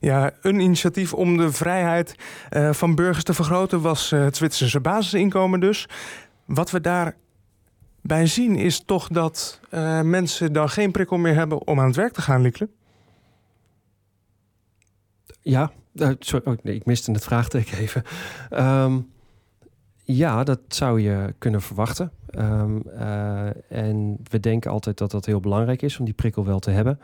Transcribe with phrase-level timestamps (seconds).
[0.00, 2.14] Ja, een initiatief om de vrijheid
[2.50, 5.88] uh, van burgers te vergroten was uh, het Zwitserse basisinkomen dus.
[6.44, 11.80] Wat we daarbij zien is toch dat uh, mensen dan geen prikkel meer hebben om
[11.80, 12.68] aan het werk te gaan, Likle.
[15.42, 15.70] Ja,
[16.18, 18.02] sorry, oh, nee, ik miste het vraagteken even.
[18.50, 19.10] Um,
[20.02, 22.12] ja, dat zou je kunnen verwachten.
[22.30, 26.70] Uh, en we denken altijd dat dat heel belangrijk is om die prikkel wel te
[26.70, 27.00] hebben.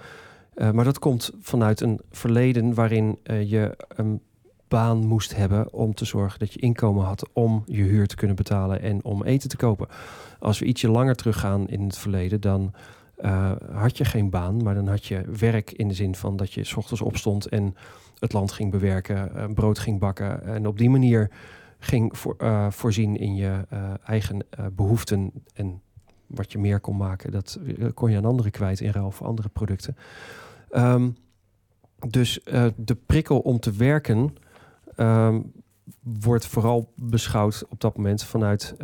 [0.57, 4.21] Uh, maar dat komt vanuit een verleden waarin uh, je een
[4.69, 8.37] baan moest hebben om te zorgen dat je inkomen had om je huur te kunnen
[8.37, 9.89] betalen en om eten te kopen.
[10.39, 12.73] Als we ietsje langer teruggaan in het verleden, dan
[13.73, 16.65] had je geen baan, maar dan had je werk in de zin van dat je
[16.65, 17.75] s ochtends opstond en
[18.19, 20.45] het land ging bewerken, brood ging bakken.
[20.45, 21.31] En op die manier
[21.79, 22.37] ging voor,
[22.71, 23.67] voorzien in je
[24.05, 25.81] eigen behoeften en
[26.27, 27.59] wat je meer kon maken, dat
[27.95, 29.97] kon je aan anderen kwijt in ruil voor andere producten.
[30.77, 31.17] Um,
[32.09, 32.41] dus
[32.77, 34.37] de prikkel om te werken
[34.97, 35.53] um,
[36.01, 38.75] wordt vooral beschouwd op dat moment vanuit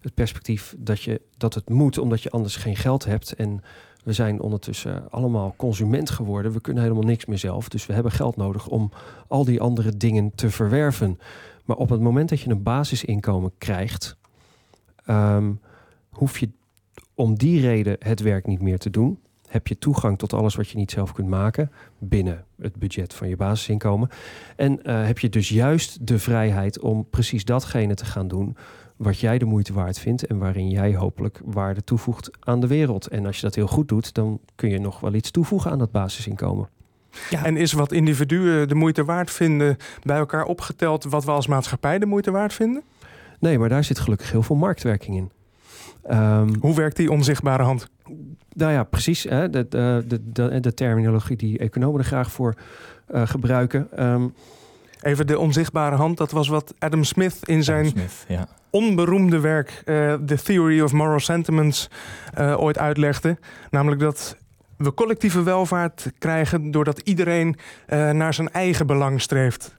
[0.00, 3.34] het perspectief dat, je, dat het moet, omdat je anders geen geld hebt.
[3.34, 3.62] En
[4.04, 6.52] we zijn ondertussen allemaal consument geworden.
[6.52, 7.68] We kunnen helemaal niks meer zelf.
[7.68, 8.90] Dus we hebben geld nodig om
[9.28, 11.18] al die andere dingen te verwerven.
[11.64, 14.16] Maar op het moment dat je een basisinkomen krijgt,
[15.06, 15.60] um,
[16.10, 16.50] hoef je
[17.14, 19.18] om die reden het werk niet meer te doen.
[19.50, 23.28] Heb je toegang tot alles wat je niet zelf kunt maken binnen het budget van
[23.28, 24.08] je basisinkomen.
[24.56, 28.56] En uh, heb je dus juist de vrijheid om precies datgene te gaan doen
[28.96, 33.06] wat jij de moeite waard vindt en waarin jij hopelijk waarde toevoegt aan de wereld.
[33.06, 35.78] En als je dat heel goed doet, dan kun je nog wel iets toevoegen aan
[35.78, 36.68] dat basisinkomen.
[37.30, 37.44] Ja.
[37.44, 41.98] En is wat individuen de moeite waard vinden bij elkaar opgeteld wat we als maatschappij
[41.98, 42.82] de moeite waard vinden?
[43.38, 45.30] Nee, maar daar zit gelukkig heel veel marktwerking in.
[46.10, 47.90] Um, Hoe werkt die onzichtbare hand?
[48.52, 49.22] Nou ja, precies.
[49.22, 49.50] Hè?
[49.50, 52.54] De, de, de, de, terminologie die economen er graag voor
[53.10, 54.06] uh, gebruiken.
[54.06, 54.34] Um,
[55.00, 58.48] Even de onzichtbare hand, dat was wat Adam Smith in zijn Smith, ja.
[58.70, 61.90] onberoemde werk uh, The Theory of Moral Sentiments
[62.38, 63.38] uh, ooit uitlegde.
[63.70, 64.36] Namelijk dat
[64.76, 67.56] we collectieve welvaart krijgen doordat iedereen
[67.88, 69.78] uh, naar zijn eigen belang streeft.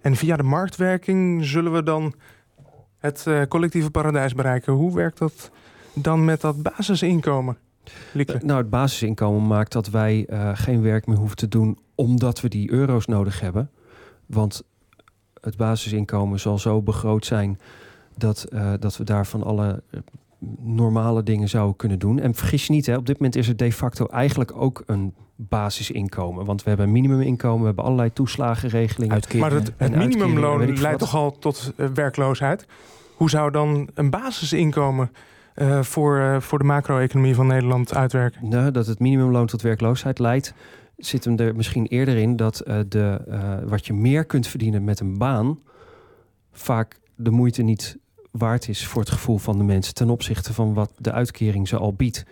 [0.00, 2.14] En via de marktwerking zullen we dan
[3.02, 4.72] het uh, collectieve paradijs bereiken.
[4.72, 5.50] Hoe werkt dat
[5.94, 7.56] dan met dat basisinkomen?
[8.14, 12.48] Uh, nou, het basisinkomen maakt dat wij geen werk meer hoeven te doen omdat we
[12.48, 13.70] die euro's nodig hebben.
[14.26, 14.62] Want
[15.40, 17.60] het basisinkomen zal zo begroot zijn
[18.16, 18.46] dat,
[18.78, 19.82] dat we daarvan alle
[20.60, 22.18] normale dingen zouden kunnen doen.
[22.18, 25.14] En vergis je niet, hè, op dit moment is er de facto eigenlijk ook een
[25.48, 26.44] basisinkomen.
[26.44, 29.20] Want we hebben een minimuminkomen, we hebben allerlei toeslagenregelingen.
[29.38, 32.66] Maar het, het minimumloon leidt toch al tot uh, werkloosheid?
[33.14, 35.10] Hoe zou dan een basisinkomen
[35.54, 38.48] uh, voor, uh, voor de macro-economie van Nederland uitwerken?
[38.48, 40.54] Nou, dat het minimumloon tot werkloosheid leidt,
[40.96, 43.20] zit hem er misschien eerder in dat de,
[43.66, 45.58] wat je meer kunt verdienen met een baan,
[46.52, 47.98] vaak de moeite niet
[48.32, 51.76] waard is voor het gevoel van de mensen ten opzichte van wat de uitkering ze
[51.76, 52.24] al biedt.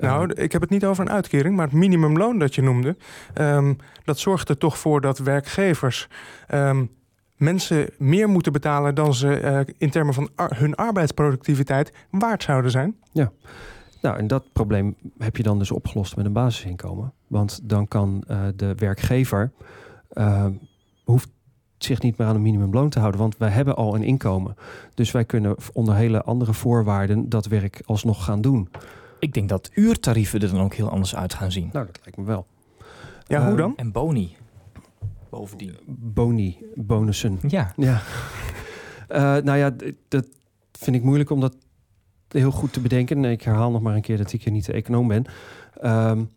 [0.00, 2.96] Nou, uh, ik heb het niet over een uitkering, maar het minimumloon dat je noemde,
[3.34, 6.08] um, dat zorgt er toch voor dat werkgevers
[6.54, 6.90] um,
[7.36, 12.70] mensen meer moeten betalen dan ze uh, in termen van ar hun arbeidsproductiviteit waard zouden
[12.70, 12.96] zijn.
[13.12, 13.32] Ja.
[14.02, 17.12] Nou, en dat probleem heb je dan dus opgelost met een basisinkomen.
[17.26, 19.52] Want dan kan uh, de werkgever
[21.04, 21.28] hoeft
[21.84, 23.20] zich niet meer aan een minimumloon te houden.
[23.20, 24.56] Want wij hebben al een inkomen.
[24.94, 28.68] Dus wij kunnen onder hele andere voorwaarden dat werk alsnog gaan doen.
[29.18, 31.70] Ik denk dat uurtarieven er dan ook heel anders uit gaan zien.
[31.72, 32.46] Nou, dat lijkt me wel.
[33.26, 33.76] Ja, uh, hoe dan?
[33.76, 34.36] En boni.
[35.30, 35.76] Bovendien.
[35.86, 37.38] Boni, bonussen.
[37.48, 37.72] Ja.
[37.76, 38.02] ja.
[39.08, 39.70] uh, nou ja,
[40.08, 40.26] dat
[40.72, 41.56] vind ik moeilijk om dat
[42.28, 43.24] heel goed te bedenken.
[43.24, 45.24] Ik herhaal nog maar een keer dat ik hier niet de econoom ben.
[45.84, 46.30] Um,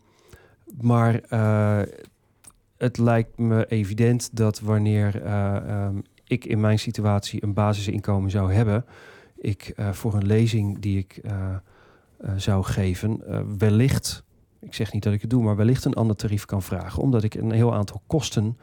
[0.80, 1.80] maar uh,
[2.78, 5.56] het lijkt me evident dat wanneer uh,
[5.86, 8.84] um, ik in mijn situatie een basisinkomen zou hebben,
[9.36, 11.56] ik uh, voor een lezing die ik uh,
[12.36, 13.20] zou geven,
[13.58, 14.24] wellicht,
[14.60, 17.22] ik zeg niet dat ik het doe, maar wellicht een ander tarief kan vragen, omdat
[17.22, 18.56] ik een heel aantal kosten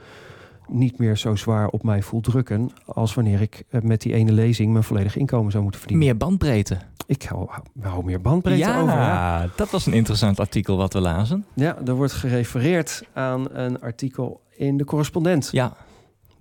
[0.68, 4.72] niet meer zo zwaar op mij voel drukken als wanneer ik met die ene lezing
[4.72, 6.08] mijn volledige inkomen zou moeten verdienen.
[6.08, 6.78] Meer bandbreedte.
[7.14, 7.50] Ik hou,
[7.82, 8.94] hou meer bandbreedte ja, over.
[8.94, 11.46] Ja, dat was een interessant artikel wat we lazen.
[11.54, 15.50] Ja, er wordt gerefereerd aan een artikel in de correspondent.
[15.52, 15.74] Ja.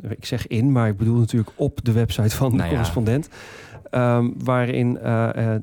[0.09, 2.75] Ik zeg in, maar ik bedoel natuurlijk op de website van de nou ja.
[2.75, 3.29] correspondent.
[3.91, 5.55] Um, waarin uh, uh,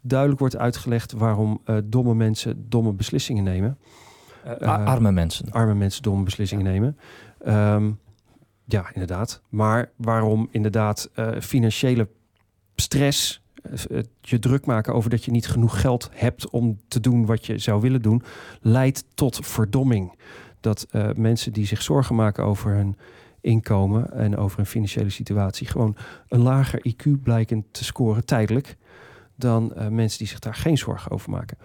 [0.00, 3.78] duidelijk wordt uitgelegd waarom uh, domme mensen domme beslissingen nemen.
[4.60, 5.50] arme mensen.
[5.50, 6.70] Arme mensen domme beslissingen ja.
[6.70, 6.98] nemen.
[7.74, 7.98] Um,
[8.64, 9.42] ja, inderdaad.
[9.48, 11.10] Maar waarom inderdaad
[11.40, 12.08] financiële
[12.74, 13.41] stress
[14.20, 17.58] je druk maken over dat je niet genoeg geld hebt om te doen wat je
[17.58, 18.22] zou willen doen,
[18.60, 20.12] leidt tot verdomming.
[20.60, 20.86] dat
[21.16, 22.96] mensen die zich zorgen maken over hun
[23.40, 25.96] inkomen en over hun financiële situatie gewoon
[26.28, 28.76] een lager IQ blijken te scoren tijdelijk
[29.42, 31.58] dan uh, mensen die zich daar geen zorgen over maken.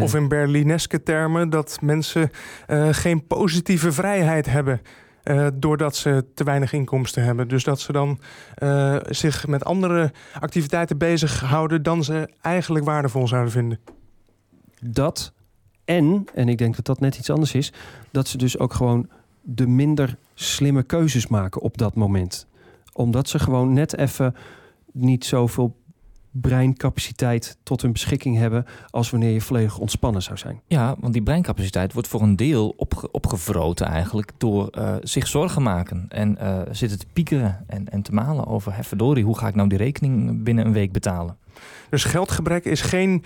[0.00, 2.30] Of in Berlineske termen dat mensen
[2.68, 4.80] uh, geen positieve vrijheid hebben.
[5.24, 7.48] Uh, doordat ze te weinig inkomsten hebben.
[7.48, 8.20] Dus dat ze dan
[9.08, 13.78] zich met andere activiteiten bezighouden dan ze eigenlijk waardevol zouden vinden.
[14.80, 15.32] Dat
[15.84, 17.72] en, en ik denk dat dat net iets anders is,
[18.10, 19.08] dat ze dus ook gewoon
[19.42, 22.46] de minder slimme keuzes maken op dat moment.
[22.92, 24.34] Omdat ze gewoon net even
[24.92, 25.76] niet zoveel
[26.40, 30.60] breincapaciteit tot hun beschikking hebben als wanneer je volledig ontspannen zou zijn.
[30.66, 35.62] Ja, want die breincapaciteit wordt voor een deel opge opgevroten eigenlijk door uh, zich zorgen
[35.62, 39.54] maken en uh, zitten te piekeren en, en te malen over, verdorie, hoe ga ik
[39.54, 41.36] nou die rekening binnen een week betalen?
[41.90, 43.24] Dus geldgebrek is geen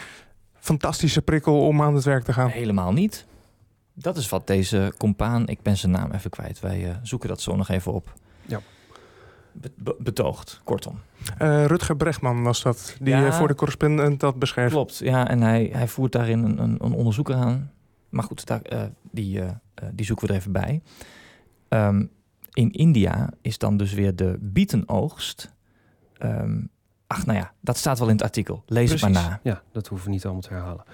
[0.55, 2.49] fantastische prikkel om aan het werk te gaan?
[2.49, 3.27] Helemaal niet.
[3.95, 7.41] Dat is wat deze compaan, ik ben zijn naam even kwijt, wij uh, zoeken dat
[7.41, 8.13] zo nog even op.
[8.47, 8.61] Ja
[9.99, 11.01] betoogd, kortom.
[11.43, 14.71] Uh, Rutger Brechtman was dat, die ja, voor de correspondent dat beschreef.
[14.71, 17.73] Klopt, ja, en hij, hij voert daarin een, een, een onderzoek aan.
[18.09, 19.51] Maar goed, daar, uh, die, uh,
[19.93, 20.83] die zoeken we er even bij.
[21.69, 22.11] Um,
[22.53, 25.55] in India is dan dus weer de bietenoogst.
[26.23, 26.71] Um,
[27.07, 28.63] ach, nou ja, dat staat wel in het artikel.
[28.67, 29.07] Lees Precies.
[29.07, 29.41] het maar na.
[29.43, 30.85] Ja, dat hoeven we niet allemaal te herhalen.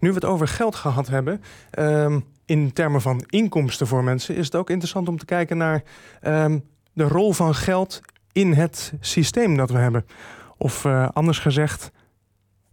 [0.00, 1.42] Nu we het over geld gehad hebben,
[1.78, 5.82] um, in termen van inkomsten voor mensen, is het ook interessant om te kijken naar
[7.00, 8.00] de rol van geld
[8.32, 10.06] in het systeem dat we hebben.
[10.56, 11.90] Of uh, anders gezegd,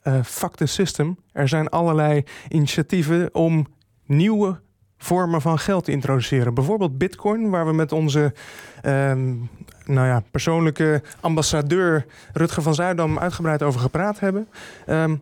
[0.04, 1.18] uh, fuck the system.
[1.32, 3.68] Er zijn allerlei initiatieven om
[4.06, 4.60] nieuwe
[4.98, 6.54] vormen van geld te introduceren.
[6.54, 8.34] Bijvoorbeeld Bitcoin, waar we met onze
[8.86, 9.12] uh,
[9.86, 14.48] nou ja, persoonlijke ambassadeur Rutger van Zuidam uitgebreid over gepraat hebben.
[14.90, 15.22] Um,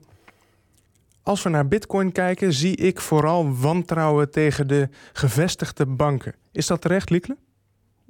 [1.24, 6.36] als we naar Bitcoin kijken, zie ik vooral wantrouwen tegen de gevestigde banken.
[6.52, 7.38] Is dat terecht, Liekle?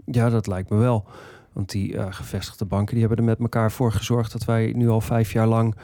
[0.06, 1.08] Ja, dat lijkt me wel.
[1.54, 4.90] Want die uh, gevestigde banken die hebben er met elkaar voor gezorgd dat wij nu
[4.90, 5.76] al vijf jaar lang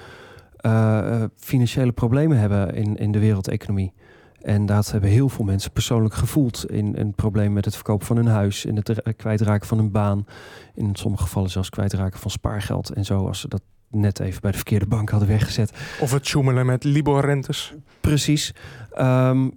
[0.62, 3.94] uh, financiële problemen hebben in, in de wereldeconomie.
[4.42, 6.72] En dat hebben heel veel mensen persoonlijk gevoeld.
[6.72, 10.25] In een probleem met het verkopen van hun huis, in het kwijtraken van hun baan.
[10.74, 12.90] In sommige gevallen zelfs kwijtraken van spaargeld.
[12.90, 15.72] En zo, als ze dat net even bij de verkeerde bank hadden weggezet.
[16.00, 17.74] Of het joemelen met Libor-rentes.
[18.02, 18.54] Precies.
[19.00, 19.54] Um,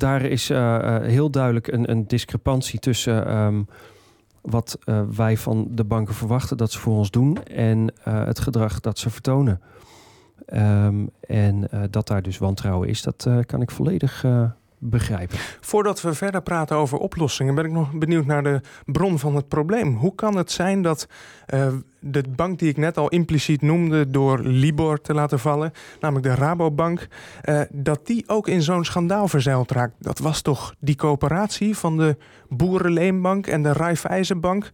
[0.00, 3.66] daar is uh, heel duidelijk een, een discrepantie tussen um,
[4.40, 8.80] wat uh, wij van de banken verwachten dat ze voor ons doen en het gedrag
[8.80, 9.60] dat ze vertonen.
[10.54, 14.24] Um, en dat daar dus wantrouwen is, dat kan ik volledig
[14.80, 15.38] begrijpen.
[15.60, 19.48] Voordat we verder praten over oplossingen, ben ik nog benieuwd naar de bron van het
[19.48, 19.94] probleem.
[19.94, 21.08] Hoe kan het zijn dat
[22.00, 26.34] de bank die ik net al impliciet noemde door Libor te laten vallen, namelijk de
[26.34, 27.08] Rabobank,
[27.44, 29.94] uh, dat die ook in zo'n schandaal verzeild raakt.
[29.98, 32.16] Dat was toch die coöperatie van de
[32.48, 34.70] Boerenleenbank en de Raiffeisenbank?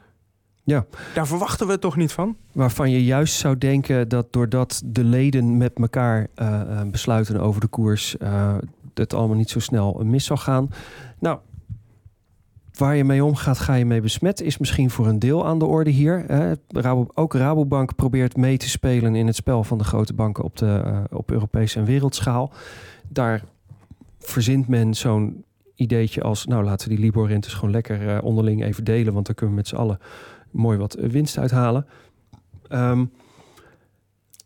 [0.64, 0.86] Ja.
[1.14, 2.36] Daar verwachten we het toch niet van?
[2.52, 7.66] Waarvan je juist zou denken dat doordat de leden met elkaar uh, besluiten over de
[7.66, 8.54] koers, uh,
[8.98, 10.70] het allemaal niet zo snel mis zou gaan.
[11.18, 11.38] Nou,
[12.78, 15.64] waar je mee omgaat, ga je mee besmet, is misschien voor een deel aan de
[15.64, 16.24] orde hier.
[16.68, 20.56] Rabo, ook Rabobank probeert mee te spelen in het spel van de grote banken op,
[20.56, 22.52] de, uh, op Europese en wereldschaal.
[23.08, 23.44] Daar
[24.18, 25.44] verzint men zo'n
[25.74, 29.34] ideetje als, nou laten we die Libor-rentes gewoon lekker uh, onderling even delen, want dan
[29.34, 29.98] kunnen we met z'n allen
[30.50, 31.86] mooi wat winst uithalen.
[32.68, 33.10] Um,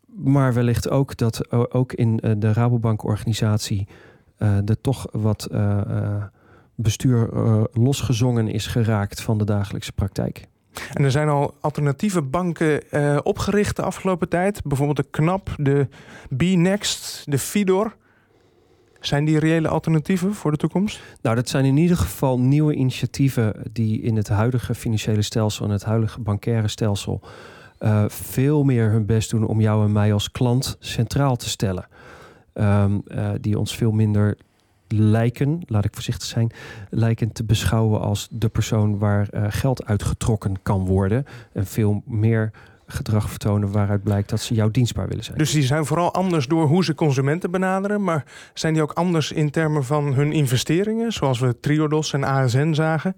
[0.06, 3.88] maar wellicht ook dat ook in de Rabobank-organisatie
[4.40, 5.48] er toch wat
[6.82, 10.48] bestuur uh, losgezongen is geraakt van de dagelijkse praktijk.
[10.92, 14.62] En er zijn al alternatieve banken uh, opgericht de afgelopen tijd.
[14.64, 15.88] Bijvoorbeeld de KNAP, de
[16.36, 17.96] B-Next, de Fidor.
[19.00, 21.00] Zijn die reële alternatieven voor de toekomst?
[21.22, 25.70] Nou, dat zijn in ieder geval nieuwe initiatieven die in het huidige financiële stelsel en
[25.70, 27.20] het huidige bankaire stelsel
[27.80, 31.86] uh, veel meer hun best doen om jou en mij als klant centraal te stellen.
[32.60, 34.36] Um, uh, die ons veel minder
[34.88, 36.50] lijken, laat ik voorzichtig zijn,
[36.90, 41.24] lijken te beschouwen als de persoon waar uh, geld uitgetrokken kan worden.
[41.52, 42.50] En veel meer
[42.86, 45.38] gedrag vertonen waaruit blijkt dat ze jou dienstbaar willen zijn.
[45.38, 48.24] Dus die zijn vooral anders door hoe ze consumenten benaderen, maar
[48.54, 53.16] zijn die ook anders in termen van hun investeringen, zoals we Triodos en ASN zagen?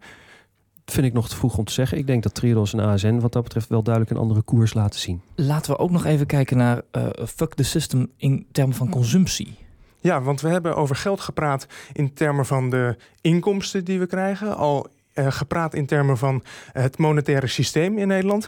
[0.92, 1.98] Vind ik nog te vroeg om te zeggen.
[1.98, 5.00] Ik denk dat Triodos en ASN wat dat betreft wel duidelijk een andere koers laten
[5.00, 5.22] zien.
[5.34, 9.58] Laten we ook nog even kijken naar uh, fuck the system in termen van consumptie.
[10.00, 14.56] Ja, want we hebben over geld gepraat in termen van de inkomsten die we krijgen.
[14.56, 18.46] Al uh, gepraat in termen van het monetaire systeem in Nederland.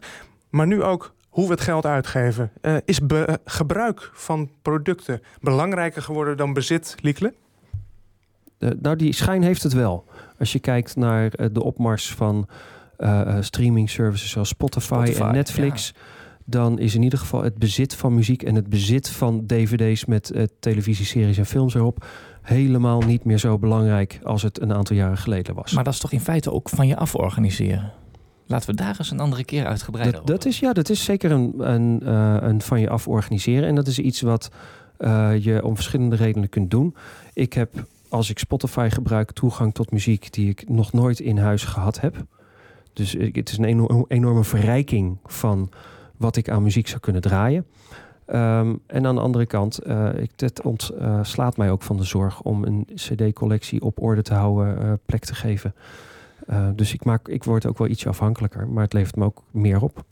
[0.50, 2.50] Maar nu ook hoe we het geld uitgeven.
[2.62, 3.00] Uh, is
[3.44, 7.34] gebruik van producten belangrijker geworden dan bezit, Liekle?
[8.64, 10.04] Uh, nou, die schijn heeft het wel.
[10.38, 12.48] Als je kijkt naar de opmars van
[13.40, 15.94] streaming services zoals Spotify, en Netflix
[16.44, 20.32] dan is in ieder geval het bezit van muziek en het bezit van dvd's met
[20.34, 22.06] uh, televisieseries en films erop
[22.42, 25.72] helemaal niet meer zo belangrijk als het een aantal jaren geleden was.
[25.72, 27.92] Maar dat is toch in feite ook van je af organiseren?
[28.46, 31.30] Laten we daar eens een andere keer uitgebreider dat, dat is Ja, dat is zeker
[31.30, 33.68] een, een, uh, een van je af organiseren.
[33.68, 34.50] En dat is iets wat
[34.98, 36.94] uh, je om verschillende redenen kunt doen.
[37.32, 41.64] Ik heb, als ik Spotify gebruik, toegang tot muziek die ik nog nooit in huis
[41.64, 42.24] gehad heb.
[42.92, 45.70] Dus het is een enorme verrijking van
[46.16, 47.66] wat ik aan muziek zou kunnen draaien.
[48.26, 50.30] Um, en aan de andere kant, uh, ik,
[50.62, 54.92] ontslaat uh, mij ook van de zorg om een CD-collectie op orde te houden, uh,
[55.06, 55.74] plek te geven.
[56.74, 59.82] dus ik, maak, ik word ook wel ietsje afhankelijker, maar het levert me ook meer
[59.82, 60.04] op.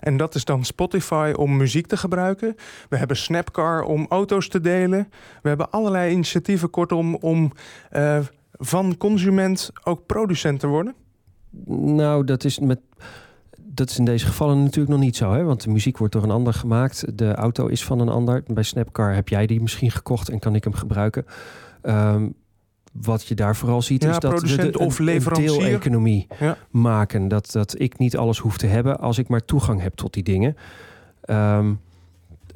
[0.00, 2.56] En dat is dan Spotify om muziek te gebruiken.
[2.88, 5.08] We hebben Snapcar om auto's te delen.
[5.42, 7.52] We hebben allerlei initiatieven, kortom, om
[8.52, 10.94] van consument ook producent te worden.
[11.66, 12.78] Nou, dat is met
[13.74, 15.42] dat is in deze gevallen natuurlijk nog niet zo, hè?
[15.42, 17.18] want de muziek wordt door een ander gemaakt.
[17.18, 18.42] De auto is van een ander.
[18.46, 21.26] Bij Snapcar heb jij die misschien gekocht en kan ik hem gebruiken.
[21.82, 22.34] Um,
[23.02, 26.56] wat je daar vooral ziet is dat we de, of leverancier deeleconomie ja.
[26.70, 27.28] maken.
[27.28, 30.22] Dat, dat ik niet alles hoef te hebben als ik maar toegang heb tot die
[30.22, 30.56] dingen.
[31.26, 31.80] Um,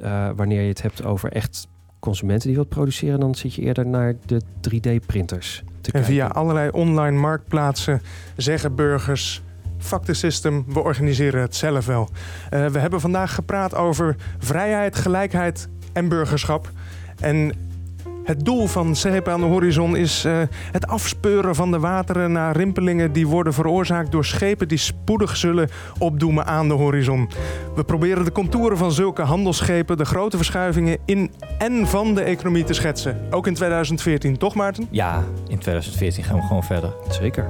[0.01, 1.67] uh, wanneer je het hebt over echt
[1.99, 5.63] consumenten die wat produceren, dan zit je eerder naar de 3D-printers.
[5.91, 8.01] En via allerlei online marktplaatsen
[8.35, 9.41] zeggen burgers
[9.77, 12.09] Fuck the system, we organiseren het zelf wel.
[12.53, 16.71] Uh, we hebben vandaag gepraat over vrijheid, gelijkheid en burgerschap.
[17.19, 17.51] En
[18.29, 22.55] het doel van CHP aan de horizon is uh, het afspeuren van de wateren naar
[22.55, 27.29] rimpelingen die worden veroorzaakt door schepen die spoedig zullen opdoemen aan de horizon.
[27.75, 32.63] We proberen de contouren van zulke handelsschepen, de grote verschuivingen in en van de economie
[32.63, 33.21] te schetsen.
[33.29, 34.87] Ook in 2014, toch Maarten?
[34.89, 36.93] Ja, in 2014 gaan we gewoon verder.
[37.09, 37.49] Zeker.